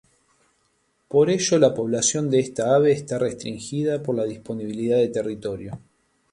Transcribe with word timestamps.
Por 1.09 1.29
ello 1.29 1.59
la 1.59 1.75
población 1.75 2.31
de 2.31 2.39
esta 2.39 2.73
ave 2.73 2.91
está 2.91 3.19
restringida 3.19 4.01
por 4.01 4.15
la 4.15 4.23
disponibilidad 4.23 4.97
de 4.97 5.09
territorio. 5.09 5.79